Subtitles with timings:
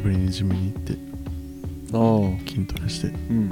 [0.00, 0.94] しぶりにジムに行って
[1.92, 1.98] あ
[2.42, 2.48] あ。
[2.48, 3.50] 筋トレしてうん。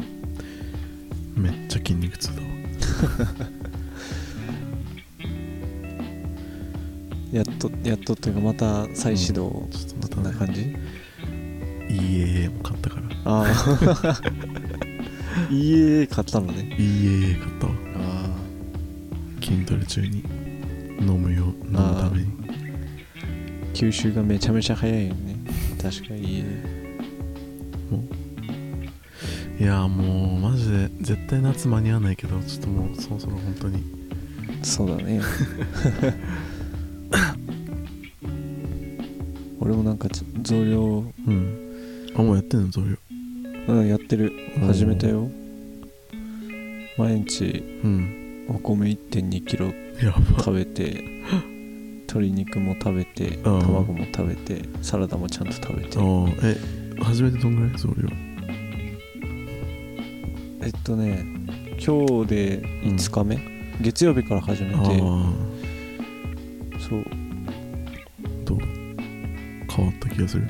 [1.37, 2.49] めっちゃ筋肉痛だわ。
[7.31, 10.75] やっとやっとっていうかまた再始動、ちょっとそんまたねな感じ
[11.91, 13.09] ？EAA も買ったから。
[13.27, 14.21] ああ。
[15.53, 16.75] 家買ったのね。
[16.79, 17.73] EAA 買ったわ。
[17.97, 18.31] あ
[19.45, 20.25] 筋トレ中に。
[21.01, 22.29] 飲むよ飲むために。
[22.49, 23.75] あ。
[23.75, 25.38] 吸収がめちゃめちゃ早いよね
[25.81, 26.45] 確かに家
[29.61, 30.39] いやーもう。
[30.41, 33.83] マジで絶対夏間に合わないけどちょっともうそろそろ本当に。
[34.63, 35.21] そうだね。
[39.61, 41.05] 俺もなんかちょ増量。
[41.27, 42.11] うん。
[42.15, 42.97] あもうやってんの増量。
[43.69, 44.33] うんやってる。
[44.61, 45.29] 始めたよ。
[46.97, 48.47] 毎日うん。
[48.49, 49.73] お米1 2キロ
[50.39, 51.05] 食べて
[52.19, 53.61] 鶏肉も食べてうん。
[53.63, 55.99] 卵も食べてサラダもちゃんと食べて。
[56.43, 56.57] え
[57.03, 58.09] 初めてどんぐらい増量
[60.63, 61.25] えっとね
[61.81, 63.39] 今日で5日目、
[63.81, 64.79] 月曜日から始めて。
[66.81, 67.05] そう。
[68.45, 68.59] どう？
[69.71, 70.49] 変わった気がする。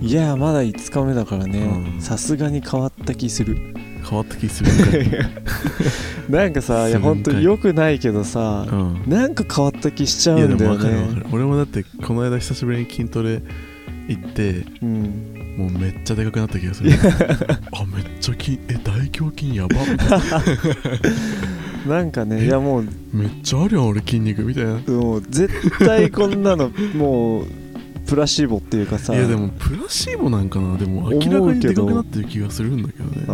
[0.00, 1.58] いやまだ5日目だからね。
[1.58, 2.00] うん。
[2.00, 3.73] さすがに変わった気する
[4.04, 4.70] 変わった気する
[6.28, 9.02] なんかさいや本当によくないけどさうん。
[9.06, 10.88] なんか変わった気しちゃうんだよね。
[11.16, 13.42] る俺もだってこの間久しぶりに筋トレ
[14.08, 15.34] 行ってうん。
[15.56, 16.90] もうめっちゃでかくなった気がする。
[17.72, 19.76] あめっちゃ筋え大胸筋やば
[21.86, 24.80] なんかねいやもうめっちゃあるやん俺筋肉みたいな。
[24.80, 25.48] いもう絶
[25.78, 27.46] 対こんなのもう
[28.06, 29.14] プラシーボっていうかさ。
[29.14, 30.76] やでもプラシーボなんかな。
[30.76, 33.24] でも明らかにでかくなってる気がするんだけどね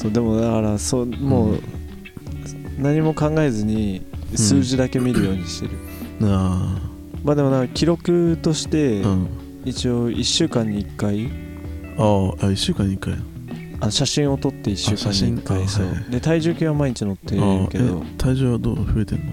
[0.00, 1.62] そうでもだからそうもう、うん
[2.78, 5.72] 何も考えずに数字だけ見るようにしてる、
[6.22, 6.80] あ
[7.22, 9.28] まあでもなんか記録としてあうん。
[9.66, 11.26] 一応1週間に1回。
[11.98, 13.14] ああ1週間に1回。
[13.80, 15.86] あ写真を撮って1週間に1あ写そう。
[15.86, 16.10] あはいはい。
[16.10, 18.02] で体重計は毎日乗ってるあけど。
[18.02, 19.24] え体重はどう増えてんの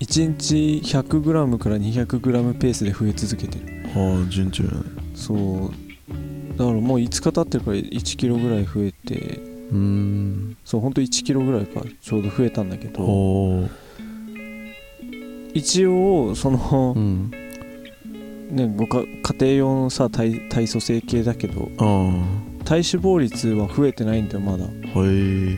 [0.00, 3.64] ？1日 100g から 200g ペースで増え続けてる。
[3.94, 4.76] ああ順調やね。
[5.14, 6.58] そう。
[6.58, 10.56] だからもう5日経ってるから1キロぐらい増えてうーん。
[10.64, 13.68] そうほんと1キロぐらいかちょうど増えたんだけど。
[15.52, 17.30] 一応そのう、ん。
[18.50, 24.66] ねごか家庭用のさ体体組成計だけどあ体脂肪率は増えてないんだよまだ。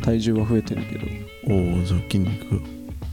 [0.04, 2.60] 体重は増えてるけおおじゃあ筋肉。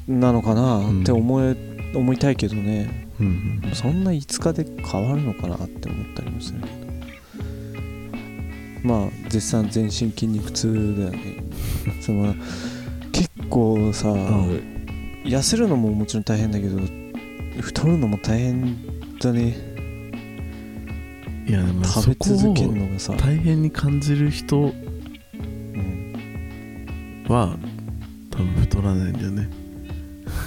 [0.07, 1.01] なのかなうん。
[1.01, 1.55] って思え、
[1.95, 3.07] 思いたいけどね。
[3.19, 6.59] うんそんな5日で変わるのかなって思ったりもする。
[6.61, 6.82] けど
[8.83, 11.43] まあ絶賛全身筋肉痛だよね。
[12.01, 12.35] その
[13.11, 14.73] 結構さ、ん。
[15.23, 16.79] 痩せるのももちろん大変だけど
[17.61, 18.77] 太るのも大変
[19.19, 19.73] だね。
[21.47, 24.65] いやでも食べ続けるをのがさ、大変に感じる人う
[25.77, 27.57] ん、は
[28.31, 29.49] 多分太らないんだよね。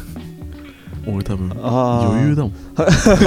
[1.07, 2.53] 俺多分余裕だもん。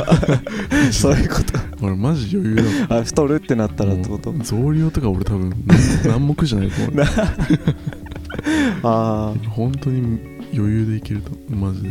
[0.91, 2.73] そういうこと俺マジ余裕だもん。
[2.99, 4.33] あ太るってなったらってこと？
[4.43, 5.53] 増量とか俺多分
[6.05, 7.05] 何目じゃないと思う。
[8.83, 10.19] あ本当に
[10.53, 11.89] 余裕でいけるとマジで。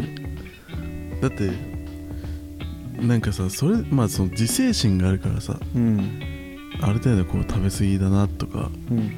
[1.20, 1.50] だって
[3.00, 6.00] なんかさそれまあその自制心があるからさあうん。
[6.80, 9.10] ある程度こう食べ過ぎだなとかうん。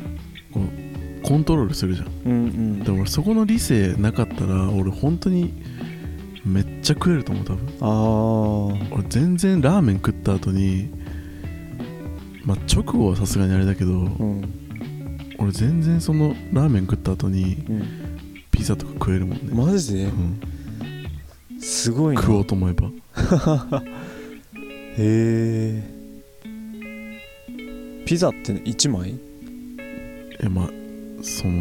[0.53, 2.09] こうコントロールするじゃん。
[2.25, 2.79] うんうん。
[2.81, 5.53] でも俺そこの理性なかったら俺本当に
[6.45, 7.67] めっちゃ食えると思う多分。
[7.81, 7.87] あ
[8.89, 10.91] あ俺全然ラーメン食った後に
[12.45, 14.45] まあ直後はさすがにあれだけどうん。
[15.39, 17.83] 俺全然そのラーメン食った後にうん。
[18.51, 20.05] ピザとか食えるもんね、マジで？
[20.05, 20.39] うん、
[21.59, 22.21] すごいな。
[22.21, 22.91] 食おうと思えば。
[24.99, 25.83] へえ。
[28.05, 29.19] ピザって1枚？
[30.43, 30.71] えまあ
[31.23, 31.57] そのう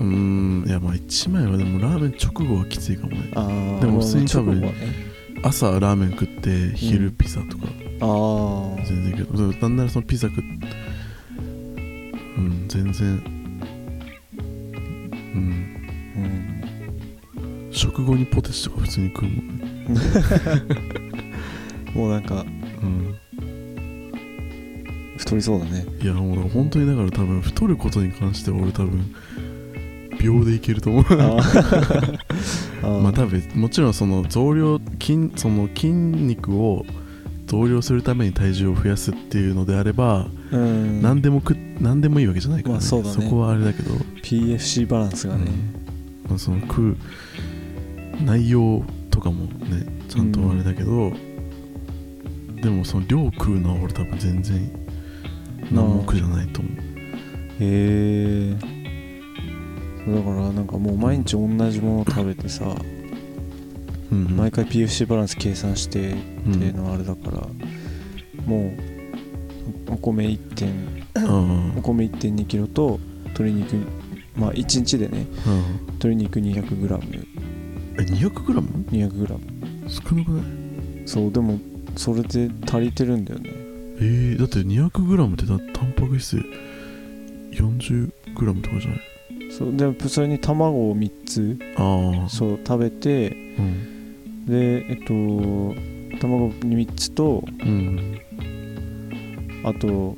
[0.00, 3.30] ーんいやまあ1枚はでもラーメン直後はきついかもね。
[3.80, 4.74] でも普通に多分ね
[5.42, 7.64] 朝ラーメン食って昼ピザとか。
[8.00, 10.44] ああ全然いける、だからなんならそのピザ食っ
[12.36, 13.08] うん全然。
[15.34, 15.82] うん。
[16.16, 17.70] うん。
[17.70, 19.64] 食食後にポテチとか普通に食うもんね。
[21.94, 22.44] もうなんか
[22.82, 23.14] うん。
[25.16, 25.86] 太りそうだね。
[26.00, 29.14] いやもう本当にだから多分太ることに関しては俺多分
[30.20, 31.04] 秒でいけると思う。
[31.04, 32.18] あーあー
[32.82, 36.84] まあ多分もちろんその増量筋その筋肉を
[37.46, 41.02] 増量するために体重を増やすっていうのであれば、うん。
[41.02, 41.42] 何でも
[41.80, 42.80] 何でもいいわけじゃないから、ね。
[42.80, 43.30] まあそね。
[43.30, 46.30] こはあれだけど、PFC バランスがね、うん。
[46.30, 46.96] まあ、その食う
[48.24, 51.12] 内容とかもねちゃんとあれだけど、
[52.62, 54.70] でもその量食うのは俺多分全然
[55.70, 56.72] 何も苦じゃないと思う。
[56.72, 56.76] へ
[57.60, 58.56] え
[60.08, 62.64] だからなんかもう毎日同じもの食べてさ、
[64.10, 64.36] うんうん。
[64.36, 66.10] 毎回 PFC バランス計算して
[66.46, 67.46] うんっていうのはあれだから、
[68.46, 68.72] も
[69.88, 70.70] うお米1点
[71.14, 73.76] うんお米1.2キロと鶏肉
[74.36, 77.26] まあ1日でねうん鶏肉 200g200g
[77.94, 79.38] え 200g?
[79.88, 80.44] 少なくない？
[81.06, 81.58] そうでも
[81.96, 83.50] それで足りてるんだよね。
[83.98, 86.38] えー、だって 200g ってだタンパク質
[87.52, 88.10] 40g
[88.62, 89.00] とかじゃない？
[89.58, 92.28] そうでそれに卵を3つああ。
[92.28, 94.46] そう食べてうん。
[94.46, 98.18] でえっと卵3つとうん。
[99.64, 100.16] あと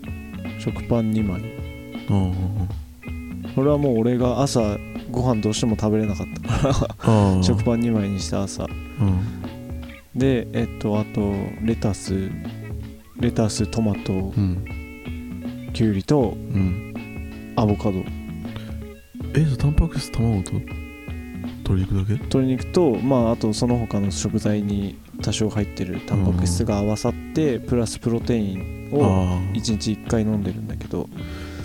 [0.58, 1.42] 食パン2枚。
[2.08, 2.32] あ
[3.54, 4.60] これはもう俺が朝
[5.10, 6.58] ご飯どうしても食べれなかった。
[6.58, 8.64] から 食パン2枚にして朝。
[8.64, 9.20] うん。
[10.18, 11.32] でえっとあと
[11.62, 12.30] レタス。
[13.20, 14.12] レタストマト。
[14.12, 14.64] うん。
[15.72, 16.94] きゅうりとうん。
[17.56, 18.02] アボカド
[19.36, 22.12] えタンパク質卵と鶏肉だけ？
[22.14, 31.08] 鶏肉とまああとその他の食材に多少入ってるタンパク質が合わさってプラスプロテインをああ1日1回飲んでるんだけど。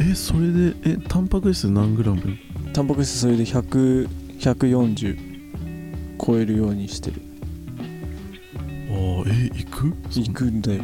[0.02, 2.22] えそれでえタンパク質何グラム？
[2.74, 5.18] タンパク質それで100140
[6.26, 7.22] 超えるようにしてる。
[8.90, 8.94] あ
[9.28, 9.94] あえいく？
[10.16, 10.84] いくんだよ。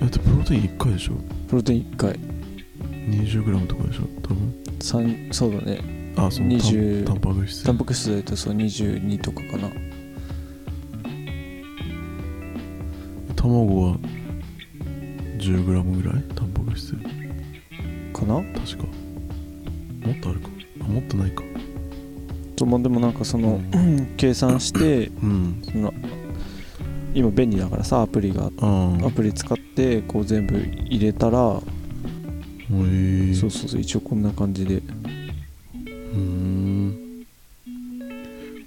[0.00, 1.12] だってプロテイン1回でしょ？
[1.48, 2.18] プロテイン1回
[3.08, 4.54] 20g とかでしょ多分。
[4.80, 5.80] 3そうだね。
[6.16, 7.64] あそのタン20タンパク質。
[7.64, 9.68] タンパク質だとそう22とかかな。
[13.34, 13.98] 卵は
[15.38, 16.22] 10g ぐらい？
[16.34, 16.92] タンパク質。
[16.94, 18.42] かな？
[18.58, 18.84] 確か。
[20.06, 20.48] もっとあるか。
[20.80, 21.42] あもっとないか。
[22.56, 23.60] そうまあでもなんかその、
[24.16, 25.62] 計算してうん。
[25.64, 25.92] その
[27.14, 28.50] 今便利だからさアプリが。
[28.58, 31.73] アプリ使ってこう全部入れたら、えー、
[32.68, 33.80] そうそうそう。
[33.80, 34.76] 一応こんな感じで。
[34.76, 37.26] うーん。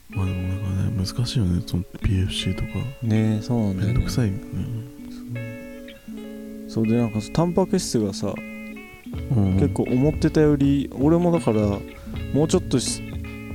[0.09, 1.63] まあでもなんかね難しいよね。
[1.65, 2.67] その PFC とか。
[3.03, 3.93] ねそうなんだよね。
[3.93, 4.39] めんどくさいよね。
[6.67, 6.87] そう。
[6.87, 8.33] でなんかタンパク質がさ
[9.35, 9.53] うん。
[9.53, 11.61] 結構思ってたより俺もだから
[12.33, 13.01] もうちょっとし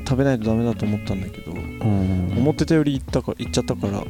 [0.08, 2.32] 食べないとダメだと思ったんだけどうん。
[2.36, 4.02] 思ってたよりいったかいっちゃったから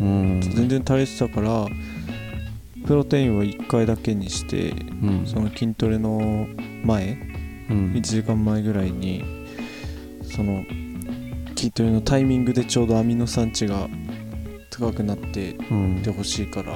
[0.00, 0.40] うん。
[0.40, 1.66] 全然足りてたから
[2.86, 5.26] プロテインは1回だけにしてうん。
[5.26, 6.46] その筋トレの
[6.84, 7.18] 前
[7.70, 7.92] うん。
[7.94, 9.24] 1時間前ぐらいに
[10.22, 10.64] その
[11.56, 13.88] 筋トレのタイミングでちょうどアミノ酸値が
[14.70, 16.00] 高くなってうん。
[16.02, 16.74] てほしいから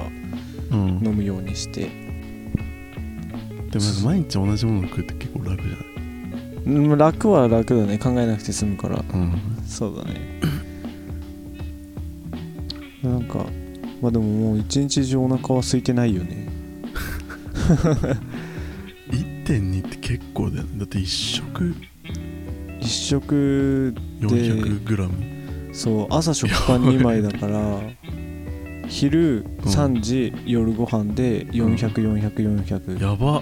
[0.71, 0.99] うん。
[1.03, 1.89] 飲むようにして。
[3.71, 5.77] でも毎日同じもの食うって結構楽じゃない？
[6.65, 7.97] うん楽は楽だね。
[7.97, 9.03] 考えなくて済むから。
[9.13, 9.33] うん。
[9.65, 10.39] そうだね。
[13.03, 13.45] なんか
[14.03, 16.49] まあでももう一日中お腹は空いてないよね。
[19.09, 20.63] 1.2って結構だよ。
[20.63, 21.73] ねだって1食。
[22.81, 27.79] 一食 400g そう朝食パン2枚だから
[28.89, 33.41] 昼3時、夜ご飯で400400400400やば。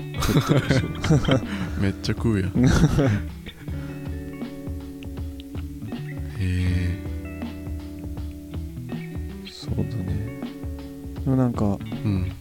[1.82, 2.52] めっちゃ食うやん。
[2.64, 2.70] へ
[6.40, 7.02] え。
[9.48, 10.22] そうだね
[11.24, 12.32] でもなんかうん。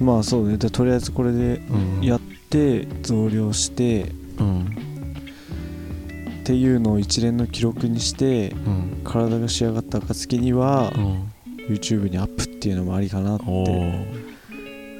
[0.00, 0.56] まあそうね。
[0.56, 2.04] でとりあえずこれでうん。
[2.04, 4.62] やって増量してうん。
[4.62, 9.00] っていうのを一連の記録にしてうん。
[9.04, 11.32] 体が仕上がった暁にはうん。
[11.68, 13.70] YouTube にアップっていうのもありかなっおて。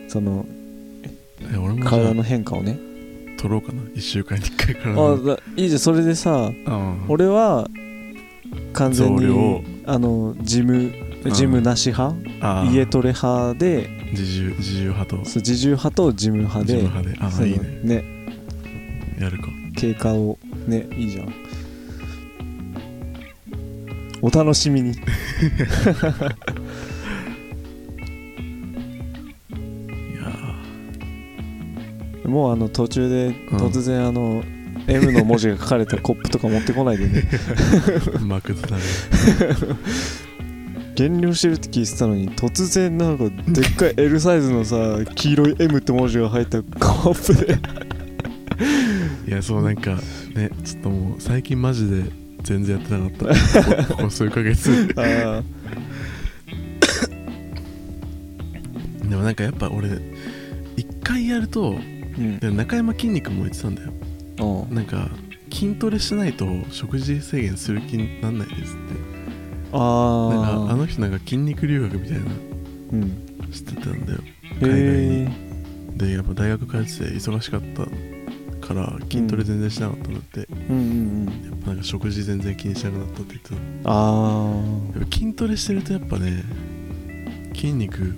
[0.09, 0.47] おその
[1.85, 2.79] 体のあ変化をね。
[3.39, 3.83] 撮ろうかな。
[3.83, 5.79] 1週間に1回からあいいじゃん。
[5.79, 7.05] それでさうん。
[7.09, 7.69] 俺は
[8.73, 10.93] 完全にあのジム
[11.31, 12.17] ジムなし派？
[12.41, 12.73] あー。
[12.75, 13.89] 家トレ派で。
[14.13, 15.25] 自重自重派と。
[15.25, 16.75] そう自重派とジム派で。
[16.75, 17.25] 自分派で。
[17.25, 17.81] ああいいね。
[17.83, 18.05] ね。
[19.19, 19.49] やるか。
[19.77, 21.33] 経過をねいいじゃん。
[24.23, 24.93] お楽しみに。
[24.93, 24.95] い
[32.25, 33.59] やもうあの途中でうん。
[33.59, 34.43] 突然あの、
[34.89, 37.29] M の文字が書かれたコップとか持ってこないでね。
[38.21, 38.83] マクドナル
[40.97, 44.77] 減量してるって聞いてたのに突然なんかでっかい L サイズのさ
[45.15, 47.59] 黄色い M って文字が入ったコップで。
[49.29, 49.99] いやそうなんか
[50.35, 52.05] ねちょっともう最近マジで
[52.43, 53.87] 全然やってなかった。
[53.87, 54.89] こここ数ヶ月。
[54.97, 55.43] あ
[59.09, 59.91] でもなんかやっぱ俺
[60.77, 61.79] 一回やると
[62.19, 62.39] うん。
[62.39, 63.93] で中山筋肉も言ってたんだよ。
[64.71, 65.11] なんか
[65.53, 69.16] 筋トレしないと食事制限する気になんないですって
[69.77, 72.25] あなんかああの人なんか筋肉留学みたいな。
[72.93, 73.27] うん。
[73.53, 74.19] してたんだよ。
[74.61, 75.29] へ海外に。
[75.29, 75.47] え
[75.97, 80.77] でやっぱ大学通ってて忙しかったから筋トレ全然しなかったんだって、うん。
[80.77, 83.91] うんうんやっぱなんか食事全然気にしなくなったって言ってた。
[83.91, 84.55] あ
[84.95, 86.45] やっぱ筋トレしてるとやっぱね
[87.55, 88.15] 筋肉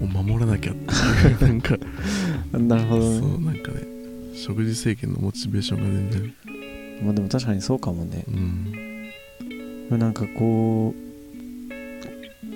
[0.00, 1.76] を守らなきゃっていう なんか。
[2.54, 3.80] あなるほどそうねなんかね
[4.34, 6.34] 食事制限のモチベーションが全然。
[7.04, 8.24] まあでも確かにそうかもね。
[8.28, 8.91] うん
[9.90, 11.02] なんかこう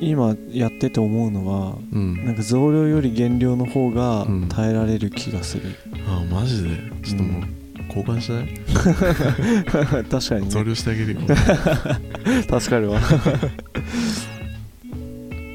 [0.01, 2.25] 今やってて思うのはうん。
[2.25, 4.49] なんか増量より減量の方がうん。
[4.49, 5.75] 耐えられる気がする、
[6.09, 6.71] あマジで？
[7.03, 7.43] ちょっともう
[7.89, 10.05] 交換しない？
[10.05, 11.21] 確かに増ね量してあげるよ。
[12.61, 13.01] 助かるわ。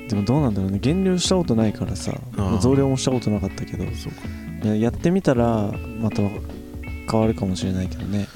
[0.09, 0.79] でもどうなんだろうね。
[0.79, 2.13] 減量したことないからさ。
[2.61, 3.85] 増量もしたことなかったけど。
[3.95, 4.19] そうか。
[4.63, 6.21] いややってみたらまた
[7.09, 8.27] 変わるかもしれないけどね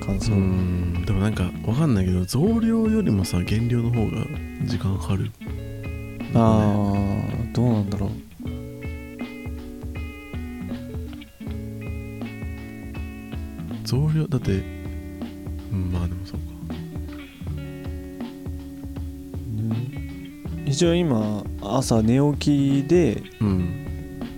[0.00, 1.04] 感う想、ん。
[1.04, 4.24] でもなんかわかんないけど増量よりもさ減量の方が
[4.64, 5.30] 時間かかる。
[6.34, 8.10] ああどうなんだろう。
[13.84, 14.52] 増量だって
[15.72, 16.46] うんまあでもそうか。
[20.66, 23.86] 一応今朝寝起きでうん。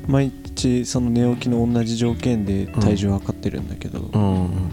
[0.09, 4.71] 毎日その寝起きの同じ条件で体重測ってるんだけど、うん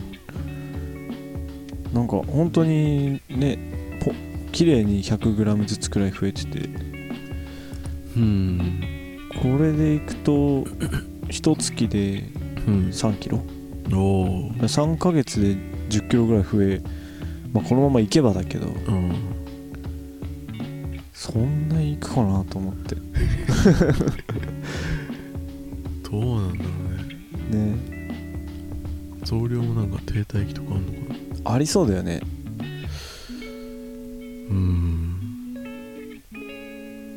[1.94, 3.58] なんか本当にね
[4.04, 4.12] ぽ
[4.52, 6.70] 綺麗に 100g ずつくらい増えてて。
[8.18, 8.82] うん。
[9.42, 10.66] これでいくと
[11.30, 12.24] 一月で
[12.68, 12.90] うん。
[12.90, 13.42] 3キロ？
[13.94, 15.56] おお3ヶ月で
[15.90, 16.82] 10キロぐらい増え、
[17.54, 18.68] まあ、このままいけばだけど。
[18.68, 19.40] うん。
[21.14, 22.96] そんないくかなと思って。
[26.10, 26.70] どうなんだろ
[27.52, 27.68] うね。
[27.74, 28.00] ね。
[29.24, 31.09] 増量もなんか停滞期とかあんのかな
[31.52, 32.22] ありそうだよね。
[34.50, 35.54] うん。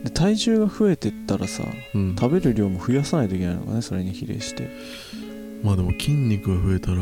[0.04, 2.16] で体重が増えてったらさうん。
[2.18, 4.70] 食べる量も増やさないといけないのかねそれに比例して。
[5.62, 6.96] まあでも筋肉が増えたら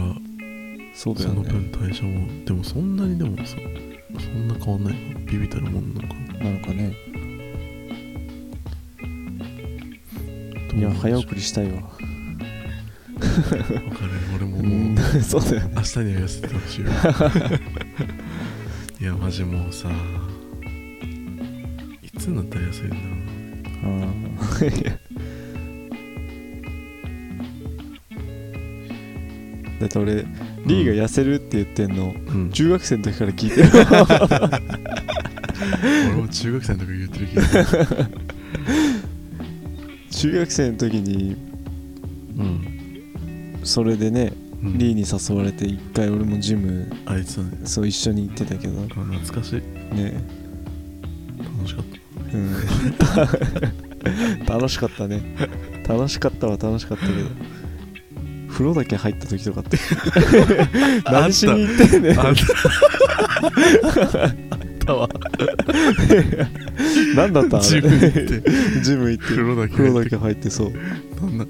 [0.94, 1.44] そうだよね。
[1.48, 3.56] その分代謝もでもそんなにでもさ
[4.18, 4.94] そんな変わんない。
[4.94, 6.14] のビビたるもんなのか。
[6.14, 6.94] ななのかね。
[10.74, 11.82] いや早送りしたいわ
[14.36, 14.96] 俺もうもう、ん。
[15.22, 15.72] そうだよね。
[15.76, 16.90] 明日には痩せてほしいよ
[19.00, 19.72] いやマジもう。
[19.72, 19.88] さ
[22.02, 23.00] いつになったら痩せるんだろ
[23.96, 24.00] う。
[24.00, 24.36] なうん。
[29.80, 30.26] だって俺
[30.66, 32.50] リーが痩せるって言ってんの、うん。
[32.50, 33.68] 中学生の時から聞いてる。
[36.12, 37.42] 俺も中学生の時言ってるけど
[40.10, 41.36] 中学生の時に
[42.36, 42.69] うん、
[43.64, 47.60] それでねうん、リーに誘われて一回俺もジムあいつだね。
[47.64, 48.78] そう一緒に行ってたけど。
[48.82, 49.60] あ懐かしい。
[49.94, 50.22] ね。
[51.58, 51.98] 楽しかった。
[52.36, 52.52] うん。
[54.46, 55.22] 楽しかったね。
[55.88, 57.18] 楽しかったは楽しかったけど。
[58.50, 59.78] 風呂だけ入った時とかって。
[61.10, 62.20] 何しに行ってんねん。
[62.20, 62.34] あっ
[64.84, 64.94] た。
[64.94, 65.08] わ
[67.16, 67.66] 何だったあれ。
[67.66, 68.42] ジム行って。
[68.82, 69.30] ジム行って。
[69.30, 70.72] 風呂だけ風呂だけ入ってそう。
[71.24, 71.44] なんだ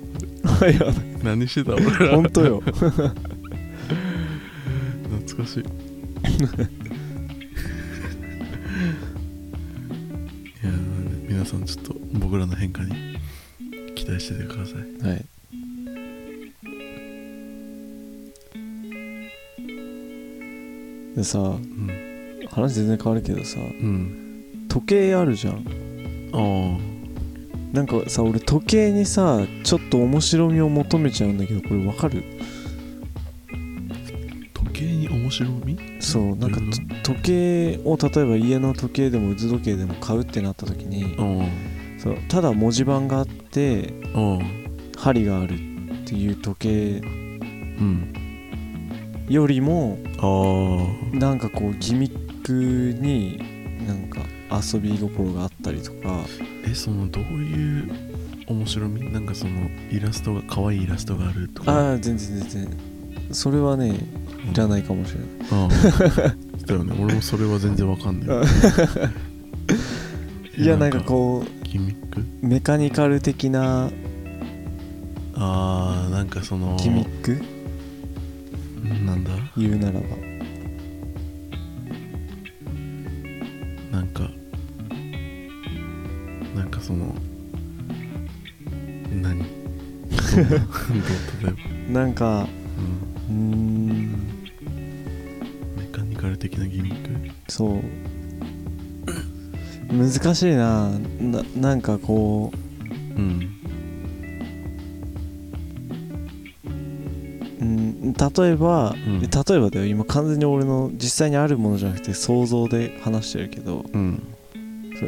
[0.70, 0.80] いや
[1.24, 2.60] 何してた俺ら 本当よ。
[2.60, 2.80] 懐
[5.36, 5.64] かしい。
[10.62, 10.72] いや
[11.28, 12.90] 皆さんちょっと僕らの変化に
[13.94, 15.06] 期待しててください。
[15.06, 15.24] はい。
[21.16, 21.90] でさうん。
[22.50, 24.66] 話全然変わるけどさうん。
[24.68, 25.64] 時計あるじゃん。
[26.32, 26.78] あ
[27.72, 32.24] なんかさ俺時計にさちょっと面白みを求めちゃうんだけどこれわかる？
[33.48, 33.54] あ
[34.54, 35.78] 時計に面白み？
[36.00, 36.60] そうなんか
[37.02, 43.94] 時計を例えば家の時計でも腕時計でも買うってなった時にあそうただ文字盤があって
[44.98, 45.58] 針があるっ
[46.06, 47.04] ていう時計う
[47.84, 48.14] ん。
[49.28, 52.52] よりもあなんかこうギミック
[53.00, 53.38] に
[53.86, 54.18] なんか
[54.50, 56.24] 遊び心があったりとかあ
[56.66, 57.90] えそのどういう
[58.46, 59.12] 面白み？
[59.12, 61.72] なんかそのイラストが可愛いイラストがあるとか？
[61.72, 62.68] ああ全然全然。
[63.32, 63.94] それはね
[64.52, 65.28] いらないかもしれない。
[65.52, 66.66] ああ。
[66.66, 66.94] だよね。
[67.02, 68.46] 俺もそれは全然わかんない。
[70.62, 72.20] いやなんかこうギミック？
[72.20, 73.88] うメカニカル的な
[75.34, 77.40] ああなんかそのギミック？
[79.06, 79.30] なんだ？
[79.56, 80.06] 言うならば
[91.90, 92.46] なんか
[93.28, 94.10] うん。
[95.76, 97.04] メカニカル的なギミッ
[97.46, 97.82] クそう。
[99.92, 100.90] 難しいな。
[101.20, 102.52] ななんかこ
[103.16, 103.20] う。
[103.20, 103.56] ん
[107.60, 109.20] う、うん、例えば、ん。
[109.20, 109.86] 例えばだよ。
[109.86, 114.22] 今完全に俺の実際にあるものじゃなくて想像で話してるけどうん。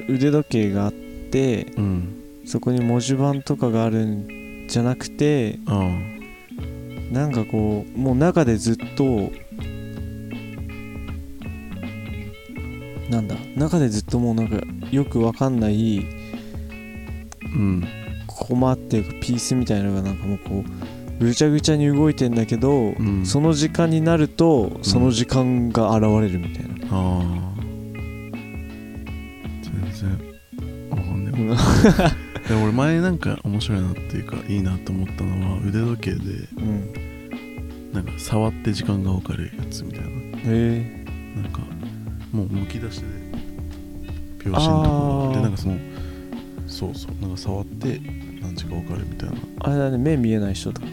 [0.09, 2.19] 腕時計があってうん。
[2.45, 4.42] そこに文字盤とかがあるん
[4.73, 9.31] じゃなくてああなんかこうもう中でずっと
[13.11, 14.57] なんだ中でずっともうなんか
[14.91, 17.87] よくわかんないうん。
[18.73, 20.65] っていうかピースみたいなのがなんかもうこ
[21.21, 23.25] うぐちゃぐちゃに動いてんだけど、うん。
[23.25, 27.23] その時間になるとその時間が現れるみたいな、ああ
[29.63, 32.13] 全然わかんない
[32.49, 36.19] で俺前なんか面白いなっていうかいいなと思ったのは腕時計で
[36.57, 36.89] うん。
[37.93, 40.09] なんか触って時間が分かるやつみたいな。
[40.45, 41.05] へ
[41.37, 41.61] なんか
[42.33, 43.07] もうむき出しで
[44.45, 45.35] 秒針とあかー。
[45.37, 45.77] でなんかその
[46.67, 48.01] そうそうなんか触って
[48.41, 49.37] 何時か分かるみたいな。
[49.37, 50.87] えあれだね目見えない人とか。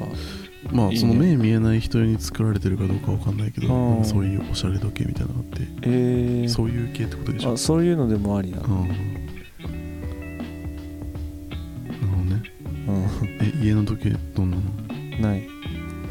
[0.73, 6.43] まあその目見えない人に作られてるかどうか分かんないけどそういうおしゃれ時計みたいなのがあってえ。
[6.45, 7.53] ー、そういう系ってことでしょ？
[7.53, 8.65] あそういうのでもありだうん
[13.59, 14.61] 家の時計どんなの？
[14.63, 15.47] んない。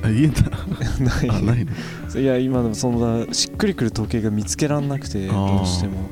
[0.03, 0.43] あ家だ
[1.01, 1.31] ない。
[1.31, 6.11] あないのいや今でもそのだしっくりくる時計が見つけらんなくてどうしても。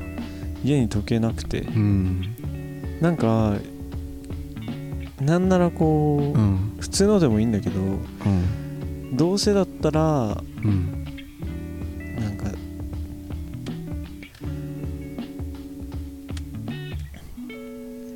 [0.63, 1.61] 家に時計なくて。
[1.61, 2.35] うん。
[2.99, 3.55] なんか
[5.21, 6.73] なんならこう、うん。
[6.79, 9.15] 普通のでもいいんだけどうん。
[9.15, 11.05] どうせだったらうん。
[12.19, 12.45] なんか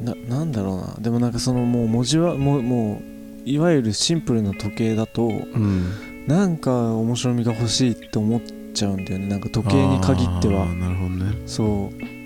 [0.03, 0.95] ななんだろうな。
[0.99, 3.10] でもなんかそのもう文字はもうもう
[3.45, 6.11] いわゆるシンプルな時計だとうん。
[6.27, 8.41] なんか面白みが欲しいって思っ
[8.73, 9.27] ちゃうんだよね。
[9.27, 10.65] なんか時計に限っては。
[10.67, 11.35] なるほどね。
[11.45, 12.21] そう。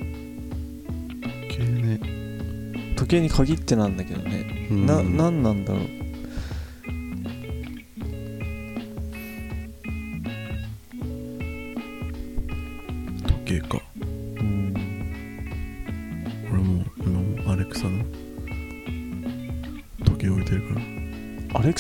[2.96, 4.86] 時計に限ってなんだけどね、うん。
[4.86, 6.05] ななんなんだろう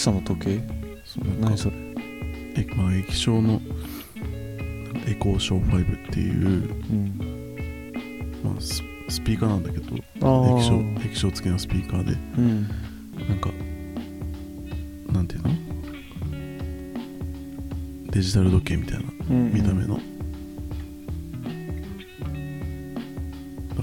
[0.06, 0.62] からアレクサの時計？
[1.06, 1.26] そう。
[1.28, 1.76] なんか何それ？
[2.58, 3.62] えまあ液晶の
[5.08, 8.42] エコーショー5っていう、うん。
[8.44, 9.86] まあ、ススピーカーなんだけど
[10.22, 12.68] ああ液晶液晶付きのスピーカーでうん。
[13.28, 13.50] なんか
[15.12, 15.50] なんていうの？
[18.12, 20.00] デジタル時計みたいなうん見た目の、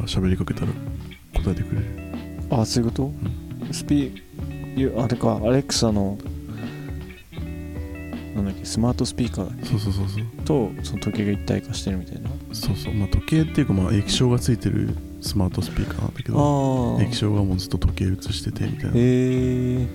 [0.06, 0.68] 喋りかけたら
[1.34, 1.86] 答えてくれる。
[2.50, 3.12] あそういうこと、
[3.72, 4.12] スピゆ
[4.96, 6.18] あれかアレクサの
[8.34, 10.24] なんだっけスマートスピーカーそうそうそうそう。
[10.24, 12.30] けとその時計が一体化してるみたいな。
[12.52, 12.94] そうそう。
[12.94, 18.90] まあ時計っていうかまあ液晶がついてるスマートスピーカーなんだけどああ液晶がもうずっと時計映しててみたいな。
[18.90, 19.86] へえ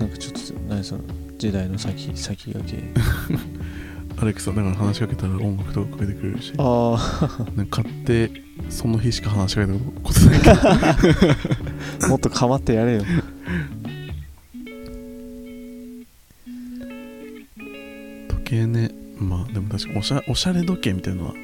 [0.00, 1.02] なんかちょっと何その
[1.38, 2.82] 時代の先先駆け。
[4.16, 6.52] アレクサだから話しかけたら音楽とかかけてくれるし。
[6.58, 6.96] あ
[7.56, 8.30] なんか買って
[8.68, 10.52] その日しか話しかけたことないけど。
[10.54, 10.96] あ
[12.08, 13.04] もっと構ってやれよ。
[18.28, 18.90] 時計ね。
[19.18, 21.34] まあでも確かにおしゃおしゃれ時計みたいなのは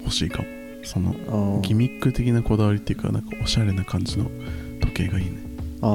[0.00, 0.48] 欲しいかも。
[0.84, 4.28] そのギミック的なこだわりっていうかなんかおしゃれな感じの
[4.80, 5.38] 時計がいいね。
[5.80, 5.88] あー。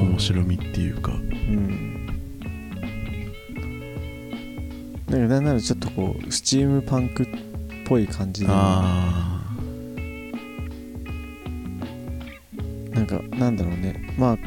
[0.00, 1.12] 面白みっていうか。
[1.12, 1.92] うん。
[5.06, 7.26] だからなんならちょっとこうスチームパンクっ
[7.86, 9.41] ぽい感じであ
[13.18, 14.14] かなんだろうね。
[14.18, 14.38] まあ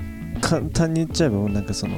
[0.41, 1.95] 簡単に言っちゃえばなんかその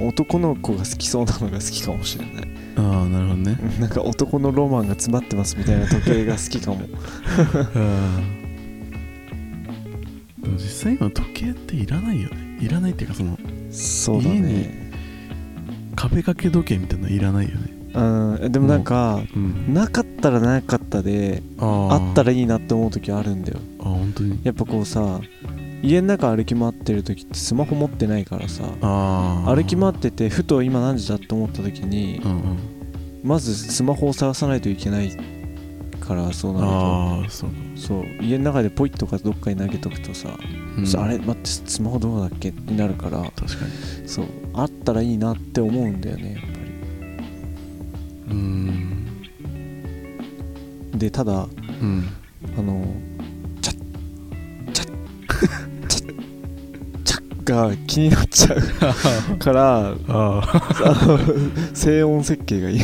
[0.00, 2.34] 男の子が好きそうなのが好きかもしれない。
[2.44, 3.58] ーあーなるほどね。
[3.80, 6.80] なんか男のロマンが詰まってますみたいな時計が好きかも。
[10.56, 12.58] 実際今時計っていらないよね。
[12.60, 13.38] いらないっていうかその
[13.70, 14.88] そうだね。
[15.96, 17.72] 壁掛け時計みたいなのいらないよね。
[17.94, 18.02] う
[18.48, 19.74] んでもなんかうん。
[19.74, 23.58] なかったらなかったであったらいいなって思う時あるんだよ。
[23.80, 24.38] あ本当に。
[24.44, 25.20] やっぱこうさ
[25.82, 32.58] 家の中歩き回ってる時ってスマホ持ってないからさ歩き回っててふと今何時だって思った時にうんうん。
[33.22, 35.10] まずスマホを探さないといけない
[36.00, 36.60] からそうな
[37.22, 40.30] るとそうか、そう家の中でポイッとかどっかに投げとくとさ、
[40.78, 40.86] うん。
[40.86, 44.08] そあれ待ってスマホどこだっけになるから確かに。
[44.08, 46.48] そうあったらいいなって思うんだよねやっぱ
[48.30, 49.06] うーん。
[50.92, 51.46] りでただ
[51.82, 52.04] うん。
[52.56, 52.84] あの
[57.52, 59.94] が気になっちゃう から
[61.74, 62.80] 静音設計がいい。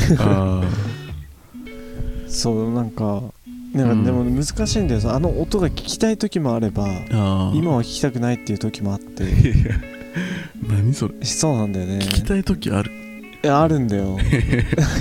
[2.29, 3.23] そうなんか
[3.75, 3.99] なんうん。
[4.01, 6.87] かでも難しいんだよさあの音が聞きたい時もあれば
[7.55, 9.25] 今は聞きたくないっていう時もあって。
[10.69, 11.15] 何それ。
[11.25, 11.99] そうなんだよね。
[11.99, 12.91] 聞きたい時ある。
[13.43, 14.19] いやあるんだよ。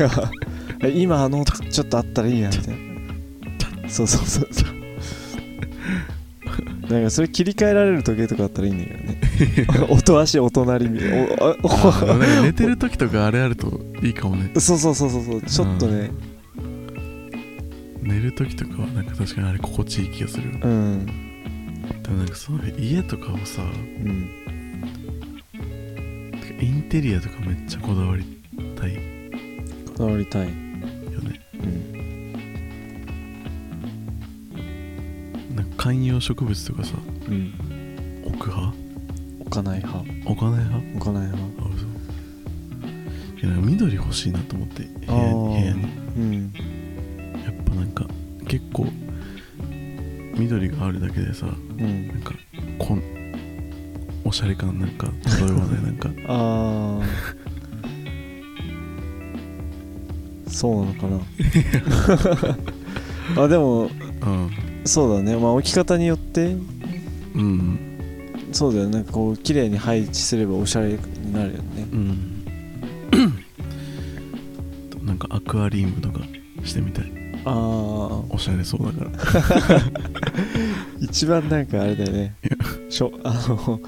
[0.95, 3.89] 今あの音ちょっとあったらいいやみたいな。
[3.89, 4.47] そうそうそう
[6.93, 9.87] なんかそれ切り替えられる時計とかあったらいいんだけどね。
[9.89, 11.17] 音足お隣みたいな。
[11.17, 14.51] おああーなんか寝てる時とかあれあるといいかもね。
[14.55, 15.41] おそうそうそうそうそう。
[15.41, 16.11] ちょっとね。
[18.01, 21.05] 寝る時とかはなんか確かにあれ心地いい気がするうん。
[22.03, 24.29] でもなんかそういう家とかをさうん。
[26.61, 28.23] インテリアとかめっちゃこだわり
[28.79, 28.93] たい。
[28.93, 28.99] よ
[29.97, 30.62] こだわりたい
[35.83, 36.93] 観葉植物とかさ
[37.27, 38.23] うん。
[38.25, 38.73] 置く派？
[39.41, 40.05] 置かない派。
[40.25, 40.97] 置かない派？
[40.97, 41.43] 置かない派。
[41.59, 41.89] あそう
[43.37, 45.59] いやなんか緑欲しいなと思って部屋あー。
[45.59, 45.83] 部屋に。
[46.15, 46.53] うん。
[47.43, 48.05] やっぱなんか
[48.47, 48.87] 結構
[50.37, 52.07] 緑があるだけでさうん。
[52.07, 52.33] なんか
[52.79, 53.03] こん
[54.23, 56.09] おしゃれ感なんか漂わないなんか。
[56.29, 57.05] ああ
[60.47, 61.19] そうなのかな。
[63.43, 63.91] あでもうん
[64.85, 65.35] そうだね。
[65.37, 66.55] まあ置き方によって。
[67.35, 67.79] うん
[68.51, 68.91] そうだよね。
[68.97, 71.87] なんかこう綺麗に配置すればおしゃれになるよね。
[71.91, 72.33] うん。
[75.03, 76.19] なんかアクアリウムとか
[76.63, 77.11] してみたい。
[77.45, 77.53] ああ
[78.29, 79.81] おしゃれそうだから。
[81.01, 82.35] 一番なんかあれだよね。
[82.89, 83.79] しょあの、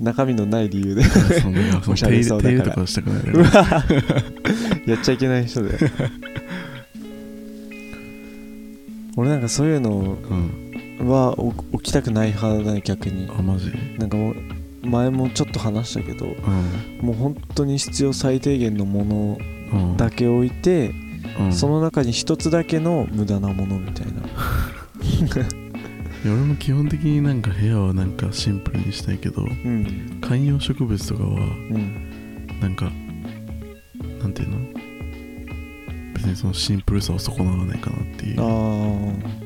[0.00, 1.02] 中身のない理由で
[1.88, 2.64] おしゃれれそうだから。
[2.64, 3.84] 手入れとかしたくないうわ
[4.86, 5.78] やっちゃいけない人だよ
[9.16, 13.28] 俺なんかそういうのうんはお置きたくない派だね逆に。
[13.36, 13.72] あマジ？
[13.98, 14.36] なんかもう
[14.86, 17.06] 前もちょっと話したけどうん。
[17.06, 19.38] もう本当に必要最低限のもの
[19.72, 19.96] うん。
[19.96, 20.92] だけ置いて、
[21.38, 21.52] うん。
[21.52, 24.12] その中に一つだけの無駄なものみたいな。
[26.24, 30.18] いや俺も基本的になんか部屋はなんかシンプルにしたいけどうん。
[30.20, 32.58] 観葉植物とかはうん。
[32.60, 32.90] なんか
[34.20, 34.58] なんていうの？
[36.24, 38.40] 別にそのシンプルさを損なわないかなっていう。
[38.40, 39.44] あー。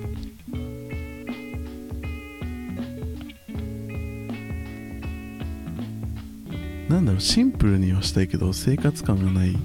[6.89, 9.57] なんだろうシンプルにはしたいけど生活感がないっ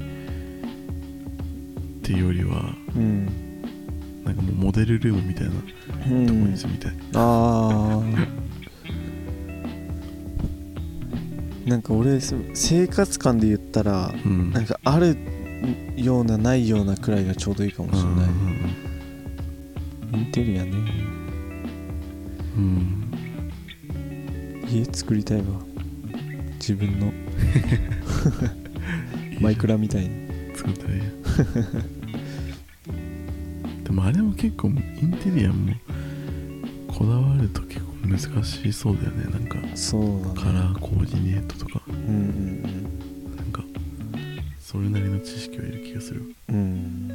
[2.01, 3.25] ていうよりはうん。
[4.25, 5.51] なんかもうモデルルームみたいな
[6.17, 11.69] うんとこに住みたい、あー。
[11.69, 14.51] なんか俺生活感で言ったらうん。
[14.51, 15.15] なんかある
[15.95, 18.29] ようなないようなくらいがちょうどいいかもしれない。
[20.13, 20.71] インテリアね。
[22.55, 22.99] うん
[24.69, 25.43] 家作りたいわ。
[26.55, 27.11] 自分の。
[29.41, 30.09] マイクラみたいに。
[30.55, 31.01] 作ったらい。
[33.83, 35.73] でもあれも結構インテリアも
[36.87, 39.25] こだわると結構難しそうだよね。
[39.31, 40.33] なんかそうだね。
[40.35, 41.81] カラーコーディネートとか。
[41.87, 42.42] うんうん
[45.23, 46.21] 知識はいる気がする。
[46.49, 46.55] うん。
[46.55, 47.09] うん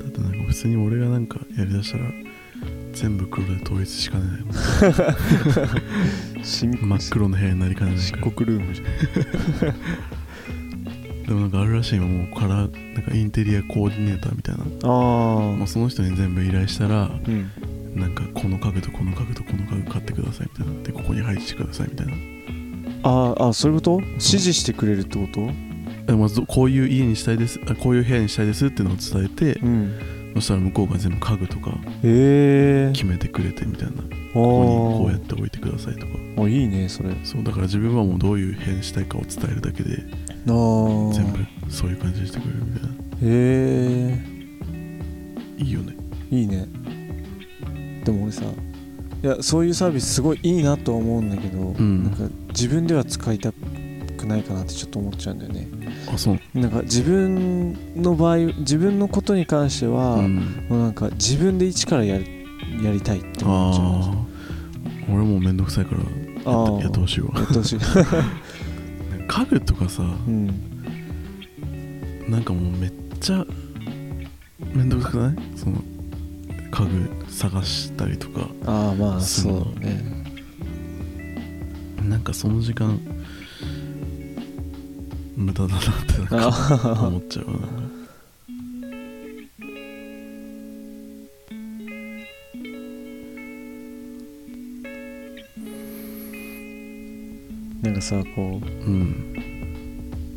[0.00, 2.04] だってなんか普通に俺がなんかやりだしたら
[2.92, 4.54] 全部黒で統一しかねないもん。
[6.42, 8.00] 新真っ黒の部屋になりかねない。
[8.10, 8.82] から漆黒ルームじ
[11.26, 12.04] でもなんかあるらしいよ。
[12.04, 14.64] もうカラーなんかインテリアコーディネーターみたいな。
[14.64, 17.50] ゃんあもうその人に全部依頼したらあうん
[17.96, 20.82] なんかこの家具とこの家具とこの家具買ってくださいみたいな。
[20.82, 22.12] でここに配置してくださいみたいな。
[23.02, 24.00] あーあそういうこと？
[24.02, 25.48] 指示してくれるってこと？
[26.06, 27.58] でまずこういう家にしたいです。
[27.66, 29.98] あこういう部屋にしたいですっていうのを伝えてうん。
[30.34, 33.92] そしたら向こうが全部家具とかへえ決めてくれてみたいな。
[33.92, 36.06] あここにこうやーって置いてくださいとか。
[36.38, 37.10] あいいねそれ。
[37.10, 40.04] あそうだから自分はもうどういう部屋にしたいかを伝えるだけで全
[40.44, 42.88] 部そういう感じにしてくれるみたいな。
[42.90, 44.20] へえ
[45.56, 45.96] いいよね。
[46.30, 46.68] いいね
[48.06, 48.44] でも俺さ。
[49.22, 52.04] いやそういうサービスすごいいいなとは思うんだけど、ん。
[52.04, 53.56] なんか自分では使いたく
[54.16, 55.68] くないかなってちょっと思っちゃうんだよね。
[56.12, 56.38] あそう。
[56.54, 60.66] なんか自分の場合自分のことに関しては、うん。
[60.68, 62.46] もうなんか自分で一からやり
[62.82, 63.86] やりたいって思っちゃう。
[63.86, 67.30] ああ俺もうめんどくさいからややってほしいわ。
[67.34, 67.78] やってほしい。
[69.28, 70.46] 家具とかさうん。
[72.28, 73.44] なんかもうめっちゃ
[74.74, 75.36] めんどくさくない？
[75.56, 75.82] その
[76.76, 80.04] 家具探したりとかああまあそうね。
[82.06, 83.00] なんかその時間
[85.36, 87.58] 無駄だなってなんかあ思っちゃうわな。
[87.58, 87.66] んか
[97.82, 99.32] なんかさこううん。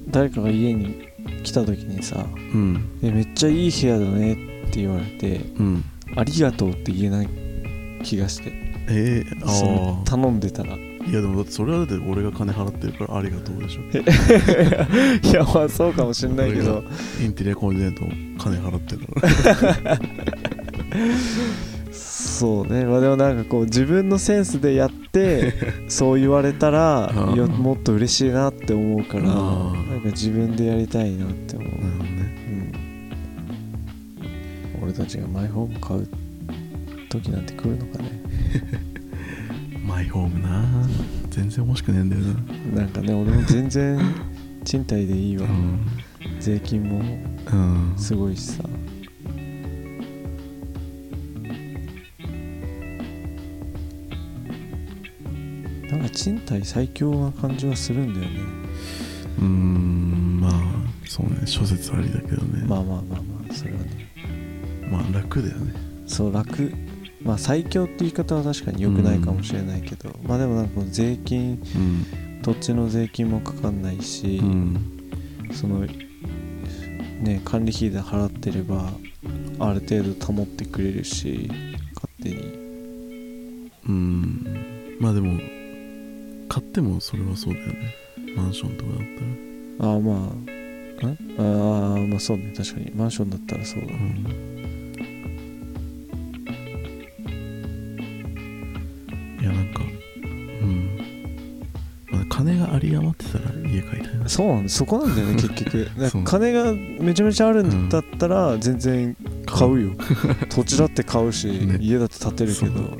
[0.09, 1.07] 誰かが家に
[1.43, 4.33] 来た時にさうん「えめっちゃいい部屋だね」
[4.67, 5.83] って言われてうん
[6.15, 7.29] 「ありがとう」って言えない
[8.03, 8.69] 気がして。
[8.91, 10.73] えー、あ頼んでたら。
[10.73, 13.81] あいやでもだってそれはだって俺が金払ってるからありがとうでしょ。
[15.27, 16.83] いやまあそうかもしんないけど。
[17.23, 19.99] インテリアコーディネート金払ってるから。
[21.91, 22.85] そうね。
[22.85, 25.53] まあでもなんかこう自分のセンスでやって
[25.87, 29.33] そう言われたらもっと嬉しいなって思うからなん
[30.01, 31.69] か自分でやりたいなって思う、
[35.09, 36.07] ちがマイホーム買う
[37.09, 38.21] 時なんて来るのかね。
[39.85, 40.63] マイホームな。
[41.31, 42.21] 全然欲しくねえんだよ
[42.73, 42.81] な。
[42.83, 43.99] なんかね俺も全然
[44.63, 45.47] 賃貸でいいわ、
[46.39, 47.01] 税金もう
[47.55, 48.63] ん、うん、すごいしさ。
[55.89, 58.39] なんか賃貸最強な感じはするんだよね。
[59.39, 60.51] うーんまあ
[61.05, 61.41] そうね。
[61.45, 62.63] 諸説ありだけどね。
[62.67, 64.08] まあまあまあまあそれはね
[64.89, 65.73] まあ楽だよね。
[66.07, 66.71] そう楽。
[67.21, 72.05] まあ最強って言い方は確かに良くないかもしれないけど、まあでもなんか税金うん。
[72.41, 74.79] 土地の税金もかかんないし、うん。
[75.51, 78.89] そのね管理費で払ってれば
[79.59, 81.51] ある程度保ってくれるし
[81.93, 82.35] 勝手に。
[83.87, 84.97] うん。
[85.01, 85.37] まあでも
[86.47, 87.93] 買ってもそれはそうだよね。
[88.37, 88.99] マンションとかだっ
[89.79, 89.91] たら。
[89.91, 92.53] ああまあんああまあそうね。
[92.55, 92.91] 確かに。
[92.95, 93.93] マンションだったらそうだね。
[93.93, 94.58] うん
[102.79, 104.29] 有り余ってたら家買いたいな。
[104.29, 105.89] そうなんだそこなんだよね 結局。
[105.97, 109.15] なんそうか金がめちゃめちゃあるんだったら全然
[109.45, 109.91] 買うよ。
[110.49, 111.77] 土地だって買うし、ね。
[111.81, 112.97] 家だって建てるけど。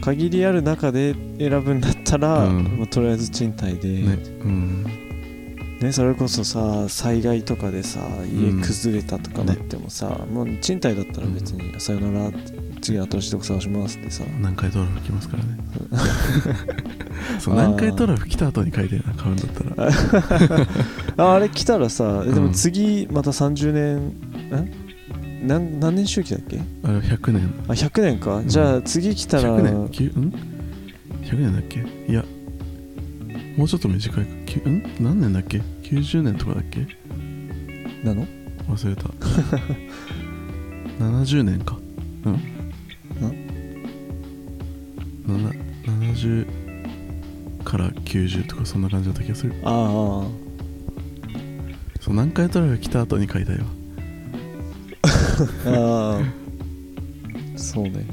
[0.00, 2.76] 限りある中で選ぶんだったら、うん。
[2.78, 4.18] まあとりあえず賃貸で、ね。
[4.42, 4.84] うん。
[5.80, 8.60] ね、それこそさ災害とかでさ家うん。
[8.60, 12.32] 崩れたとかなってもさ、もう賃貸だったら別に、さよなら
[12.84, 14.24] 次新しいとこ探しますってさ。
[14.38, 15.58] 南海トラフ来ますからね。
[17.40, 19.88] そう南海トラフ来た後に書いてるな買うんだったら。
[21.32, 22.52] ああれ来たらさえでもうん。
[22.52, 24.70] 次また30年ん
[25.48, 26.60] 何何年周期だっけ？
[26.82, 27.54] あれは100年。
[27.68, 28.48] あ100年か、ん。
[28.48, 29.56] じゃあ次来たら。
[29.58, 29.88] 100年？
[29.88, 30.32] きゅん
[31.22, 31.84] ？100年だっけ？
[32.08, 32.22] いや
[33.56, 34.30] もうちょっと短いか。
[34.70, 34.82] ん？
[35.00, 36.86] 何年だっけ？90年とかだっけ？
[38.04, 38.26] なの？
[38.68, 39.08] 忘れた。
[41.02, 41.78] 70年か。
[42.26, 42.32] うん。
[42.32, 42.38] な
[45.26, 46.46] 70
[47.64, 49.54] から90とかそんな感じだった気がする。
[49.64, 50.26] ああ。
[52.00, 53.60] そう南海トラフ来た後に書いたよ、
[55.66, 56.24] ああ。
[57.56, 58.04] そうね、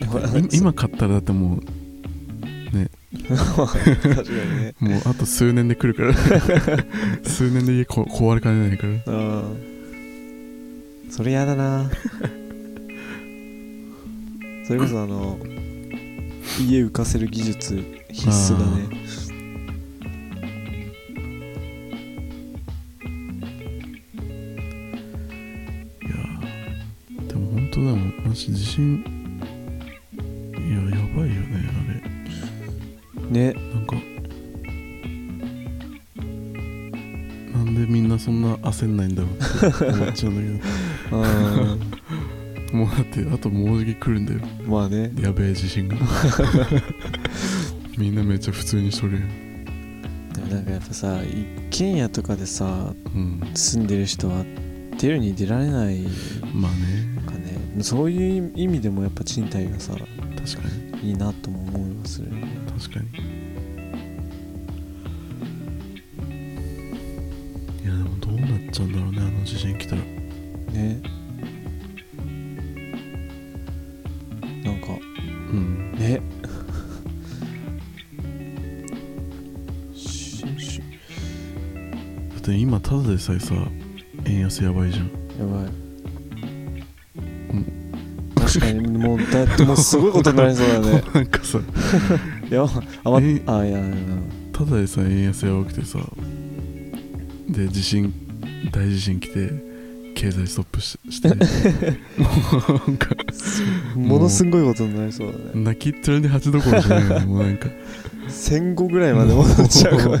[0.00, 1.60] うん、い今買ったらだってもう
[3.28, 4.74] 確かにね。
[4.80, 6.14] もうあと数年で来るから。
[7.22, 8.92] 数年で家こ壊れかねないから。
[9.12, 9.72] うん
[11.10, 11.90] それやだな
[14.72, 15.38] それこそあの
[16.58, 18.88] 家浮かせる技術必須だね。
[26.00, 29.04] いやーでも本当でもマジ地震
[30.56, 31.68] いややばいよね
[33.28, 33.74] ねあれ。
[33.74, 33.96] なんか
[37.58, 39.38] なんでみんなそんな焦んないんだろうっ
[39.78, 40.66] て思っちゃうんだ
[41.12, 41.91] うんけど
[42.72, 44.40] もうだってあともうじき来るんだよ。
[44.66, 45.12] まあね。
[45.20, 45.96] やべえ地震が。
[47.98, 49.18] みんなめっちゃ普通にしとる
[50.32, 53.40] でもなんかやっぱさ一軒家とかでさうん。
[53.54, 54.44] 住んでる人は
[54.98, 56.00] 出るに出られない
[56.54, 56.78] まあね。
[57.26, 57.82] かね。
[57.82, 60.68] そういう意味でもやっぱ賃貸がさ確か
[61.02, 61.10] に。
[61.10, 62.48] いいなとも思いまするよね。
[62.78, 63.06] 確かに。
[67.84, 70.02] いやでもどうなっちゃうんだろうねあの地震来たら。
[70.72, 71.02] ね
[83.00, 83.54] でさえさ
[84.26, 85.06] 円安やばいじゃん。
[85.38, 85.72] やばい。
[88.36, 91.02] 確かにもうだってもうすごいことになりそうだね。
[91.14, 91.58] なんかさ。
[92.50, 92.64] いや
[93.04, 93.96] あまえあいやいやいや。
[94.52, 95.98] ただでさ円安やばくてさ
[97.48, 98.12] で地震
[98.70, 99.52] 大地震来て
[100.14, 101.28] 経済ストップしして。
[102.18, 102.28] も
[102.68, 103.08] うなんか。
[103.96, 105.64] ものすごいことになりそうだね。
[105.64, 107.68] 泣きっ面に蜂どころじゃないよもうなんか。
[108.28, 110.20] 戦後ぐらいまで戻っちゃうから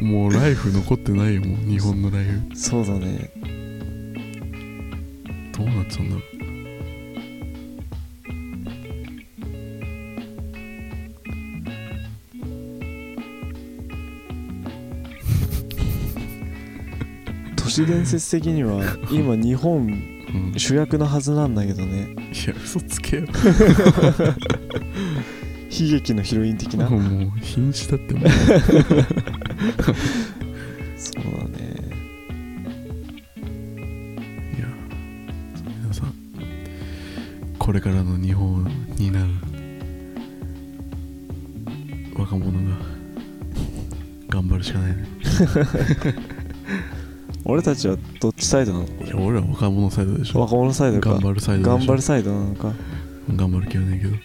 [0.00, 2.42] もうライフ残ってないよもう日本のライフ。
[2.54, 3.30] そうだね。
[5.56, 6.22] どうなっちゃうんだろ
[17.56, 19.88] 都市伝説的には今日本う、う
[20.50, 22.14] ん、い主役のはずなんだけどね。
[22.46, 23.24] や嘘つけよ。
[25.70, 26.88] 悲劇のヒロイン的な。
[26.88, 27.00] もう
[27.40, 28.28] 瀕死だってもう
[30.96, 31.74] そうだね。
[34.56, 34.66] いや
[35.82, 36.14] 皆さん
[37.58, 39.26] これからの日本を担う
[42.18, 42.76] 若者が
[44.28, 45.06] 頑張るしかないね。
[47.44, 48.86] 俺たちはどっちサイドなの？
[49.04, 50.40] いや俺ら若者サイドでしょ。
[50.40, 51.10] 若者サイドか。
[51.10, 51.76] 頑張るサイドでしょ。
[51.78, 52.72] 頑張るサイドなのか。
[53.34, 54.16] 頑張る気はないけど。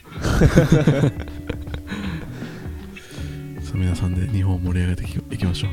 [3.62, 5.72] さあ皆さんで日本を盛り上げていきいきましょう。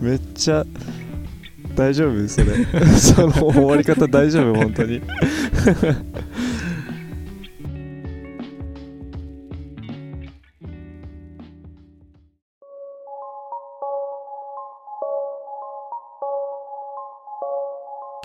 [0.04, 0.64] めっちゃ
[1.74, 2.28] 大丈夫？
[2.28, 2.64] それ。
[2.98, 4.54] その終わり方大丈夫？
[4.54, 5.00] 本当に。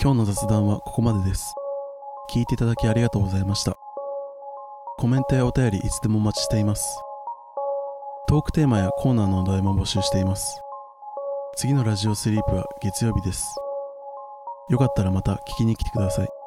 [0.02, 1.56] 今日の雑談はここまでです。
[2.30, 3.78] 聞いていただきありがとうございました。
[4.98, 6.98] コメントやお便りいつでもお待ちしています
[8.28, 10.62] トークテーマやコーナーのお題も募集しています。
[11.56, 13.56] 次のラジオスリープは月曜日です。
[14.70, 16.43] よかったらまた聞きに来てください。